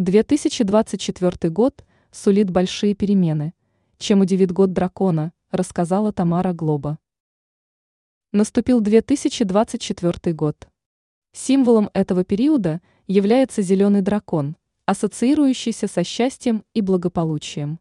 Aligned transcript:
2024 0.00 1.50
год 1.50 1.84
сулит 2.10 2.48
большие 2.48 2.94
перемены. 2.94 3.52
Чем 3.98 4.22
удивит 4.22 4.50
год 4.50 4.72
дракона, 4.72 5.34
рассказала 5.50 6.10
Тамара 6.10 6.54
Глоба. 6.54 6.98
Наступил 8.32 8.80
2024 8.80 10.32
год. 10.32 10.70
Символом 11.32 11.90
этого 11.92 12.24
периода 12.24 12.80
является 13.08 13.60
зеленый 13.60 14.00
дракон, 14.00 14.56
ассоциирующийся 14.86 15.86
со 15.86 16.02
счастьем 16.02 16.64
и 16.72 16.80
благополучием. 16.80 17.78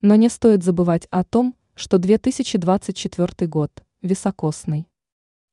Но 0.00 0.14
не 0.14 0.28
стоит 0.28 0.62
забывать 0.62 1.08
о 1.10 1.24
том, 1.24 1.56
что 1.74 1.98
2024 1.98 3.48
год 3.48 3.82
високосный. 4.00 4.86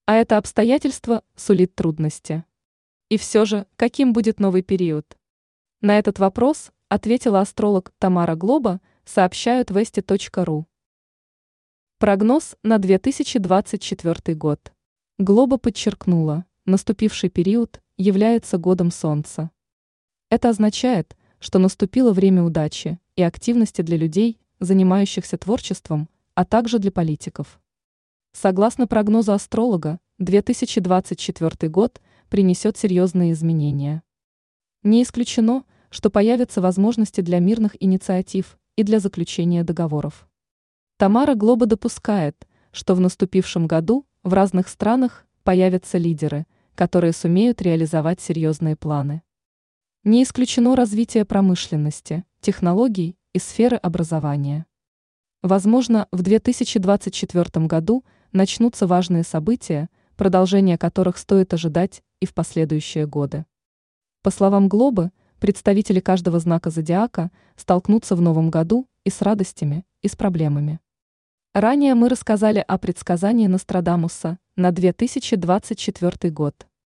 А 0.06 0.18
это 0.18 0.38
обстоятельство 0.38 1.24
сулит 1.36 1.74
трудности. 1.74 2.46
И 3.10 3.18
все 3.18 3.46
же, 3.46 3.66
каким 3.76 4.14
будет 4.14 4.40
новый 4.40 4.62
период? 4.62 5.19
На 5.82 5.98
этот 5.98 6.20
вопрос 6.20 6.72
ответила 6.90 7.40
астролог 7.40 7.94
Тамара 8.00 8.36
Глоба, 8.36 8.82
сообщают 9.06 9.72
вести.ру. 9.72 10.68
Прогноз 12.00 12.58
на 12.64 12.80
2024 12.80 14.36
год. 14.36 14.74
Глоба 15.18 15.58
подчеркнула, 15.58 16.44
наступивший 16.66 17.30
период 17.30 17.82
является 17.96 18.58
годом 18.58 18.92
Солнца. 18.92 19.52
Это 20.30 20.50
означает, 20.50 21.16
что 21.40 21.60
наступило 21.60 22.12
время 22.12 22.44
удачи 22.44 23.00
и 23.16 23.24
активности 23.24 23.82
для 23.82 23.96
людей, 23.96 24.38
занимающихся 24.60 25.38
творчеством, 25.38 26.10
а 26.34 26.44
также 26.44 26.80
для 26.80 26.92
политиков. 26.92 27.62
Согласно 28.34 28.86
прогнозу 28.86 29.32
астролога, 29.32 30.02
2024 30.18 31.70
год 31.70 32.02
принесет 32.28 32.76
серьезные 32.76 33.32
изменения. 33.32 34.04
Не 34.84 35.04
исключено, 35.04 35.66
что 35.90 36.10
появятся 36.10 36.62
возможности 36.62 37.20
для 37.20 37.40
мирных 37.40 37.76
инициатив 37.82 38.58
и 38.78 38.84
для 38.84 39.00
заключения 39.00 39.66
договоров. 39.66 40.30
Тамара 40.96 41.36
Глоба 41.36 41.66
допускает, 41.66 42.48
что 42.72 42.96
в 42.96 43.02
наступившем 43.02 43.68
году 43.68 44.06
в 44.24 44.34
разных 44.34 44.70
странах 44.70 45.26
появятся 45.44 45.98
лидеры, 45.98 46.46
которые 46.76 47.12
сумеют 47.12 47.62
реализовать 47.62 48.22
серьезные 48.22 48.78
планы. 48.78 49.22
Не 50.06 50.24
исключено 50.24 50.78
развитие 50.78 51.26
промышленности, 51.26 52.24
технологий 52.40 53.18
и 53.34 53.40
сферы 53.40 53.76
образования. 53.76 54.66
Возможно, 55.42 56.08
в 56.14 56.22
2024 56.22 57.66
году 57.66 58.06
начнутся 58.32 58.88
важные 58.88 59.24
события, 59.24 59.90
продолжение 60.16 60.78
которых 60.78 61.18
стоит 61.18 61.54
ожидать 61.54 62.02
и 62.22 62.26
в 62.26 62.34
последующие 62.34 63.08
годы. 63.08 63.46
По 64.22 64.32
словам 64.32 64.68
Глобы, 64.68 65.12
представители 65.40 66.02
каждого 66.02 66.40
знака 66.40 66.72
зодиака 66.72 67.32
столкнутся 67.56 68.18
в 68.18 68.22
новом 68.22 68.50
году 68.50 68.86
и 69.06 69.10
с 69.10 69.22
радостями, 69.22 69.86
и 70.02 70.10
с 70.10 70.18
проблемами. 70.18 70.82
Ранее 71.54 71.96
мы 71.96 72.10
рассказали 72.10 72.64
о 72.68 72.78
предсказании 72.78 73.48
Нострадамуса 73.48 74.38
на 74.58 74.72
2024 74.74 76.34
год. 76.34 76.68